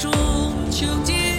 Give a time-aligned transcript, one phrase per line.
[0.00, 0.10] 中
[0.70, 1.29] 秋节。